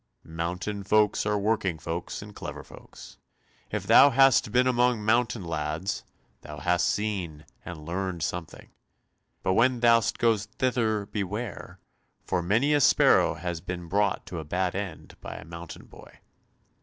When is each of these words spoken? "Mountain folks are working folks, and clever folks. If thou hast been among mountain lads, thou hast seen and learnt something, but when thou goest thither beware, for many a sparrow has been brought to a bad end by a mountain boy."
"Mountain 0.23 0.83
folks 0.83 1.27
are 1.27 1.37
working 1.37 1.77
folks, 1.77 2.23
and 2.23 2.35
clever 2.35 2.63
folks. 2.63 3.19
If 3.69 3.85
thou 3.85 4.09
hast 4.09 4.51
been 4.51 4.65
among 4.65 5.05
mountain 5.05 5.45
lads, 5.45 6.03
thou 6.41 6.57
hast 6.57 6.89
seen 6.89 7.45
and 7.63 7.85
learnt 7.85 8.23
something, 8.23 8.69
but 9.43 9.53
when 9.53 9.79
thou 9.81 10.01
goest 10.17 10.53
thither 10.53 11.05
beware, 11.05 11.77
for 12.25 12.41
many 12.41 12.73
a 12.73 12.81
sparrow 12.81 13.35
has 13.35 13.61
been 13.61 13.87
brought 13.87 14.25
to 14.25 14.39
a 14.39 14.43
bad 14.43 14.73
end 14.75 15.17
by 15.21 15.35
a 15.35 15.45
mountain 15.45 15.85
boy." 15.85 16.17